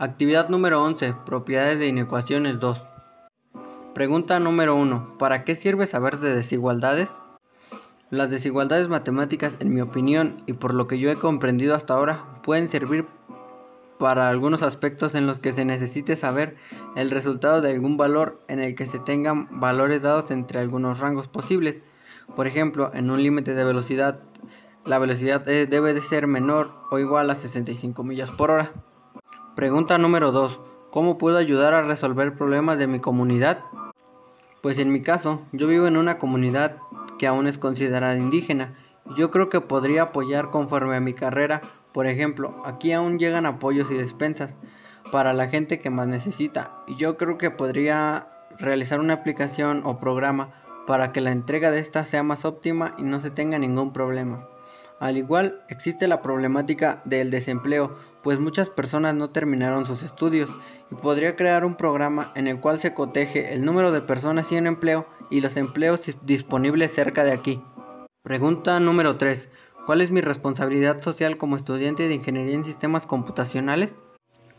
[0.00, 1.12] Actividad número 11.
[1.26, 2.86] Propiedades de inecuaciones 2.
[3.94, 5.18] Pregunta número 1.
[5.18, 7.18] ¿Para qué sirve saber de desigualdades?
[8.08, 12.40] Las desigualdades matemáticas, en mi opinión y por lo que yo he comprendido hasta ahora,
[12.44, 13.08] pueden servir
[13.98, 16.54] para algunos aspectos en los que se necesite saber
[16.94, 21.26] el resultado de algún valor en el que se tengan valores dados entre algunos rangos
[21.26, 21.80] posibles.
[22.36, 24.20] Por ejemplo, en un límite de velocidad,
[24.86, 28.70] la velocidad debe de ser menor o igual a 65 millas por hora.
[29.58, 30.60] Pregunta número 2.
[30.92, 33.58] ¿Cómo puedo ayudar a resolver problemas de mi comunidad?
[34.62, 36.76] Pues en mi caso, yo vivo en una comunidad
[37.18, 38.78] que aún es considerada indígena.
[39.16, 41.60] Yo creo que podría apoyar conforme a mi carrera.
[41.90, 44.58] Por ejemplo, aquí aún llegan apoyos y despensas
[45.10, 46.84] para la gente que más necesita.
[46.86, 48.28] Y yo creo que podría
[48.60, 50.50] realizar una aplicación o programa
[50.86, 54.46] para que la entrega de esta sea más óptima y no se tenga ningún problema.
[55.00, 57.96] Al igual, existe la problemática del desempleo,
[58.28, 60.50] pues muchas personas no terminaron sus estudios
[60.90, 64.66] y podría crear un programa en el cual se coteje el número de personas sin
[64.66, 67.62] empleo y los empleos disponibles cerca de aquí.
[68.20, 69.48] Pregunta número 3.
[69.86, 73.94] ¿Cuál es mi responsabilidad social como estudiante de ingeniería en sistemas computacionales?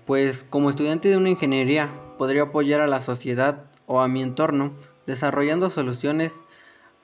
[0.08, 4.74] Pues como estudiante de una ingeniería podría apoyar a la sociedad o a mi entorno
[5.06, 6.34] desarrollando soluciones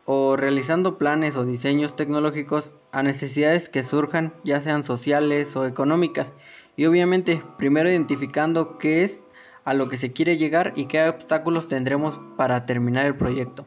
[0.05, 6.35] o realizando planes o diseños tecnológicos a necesidades que surjan, ya sean sociales o económicas,
[6.77, 9.23] y obviamente primero identificando qué es
[9.65, 13.65] a lo que se quiere llegar y qué obstáculos tendremos para terminar el proyecto.